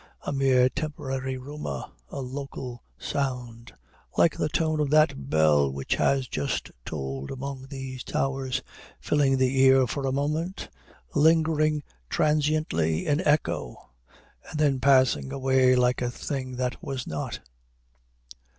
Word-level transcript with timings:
A 0.25 0.33
mere 0.33 0.67
temporary 0.67 1.37
rumor, 1.37 1.83
a 2.09 2.21
local 2.21 2.83
sound; 2.97 3.73
like 4.17 4.35
the 4.35 4.49
tone 4.49 4.79
of 4.79 4.89
that 4.89 5.29
bell 5.29 5.71
which 5.71 5.93
has 5.97 6.27
just 6.27 6.71
tolled 6.83 7.29
among 7.29 7.67
these 7.67 8.03
towers, 8.03 8.63
filling 8.99 9.37
the 9.37 9.61
ear 9.61 9.85
for 9.85 10.07
a 10.07 10.11
moment 10.11 10.69
lingering 11.13 11.83
transiently 12.09 13.05
in 13.05 13.21
echo 13.27 13.91
and 14.49 14.59
then 14.59 14.79
passing 14.79 15.31
away 15.31 15.75
like 15.75 16.01
a 16.01 16.09
thing 16.09 16.55
that 16.55 16.81
was 16.83 17.05
not. 17.05 17.39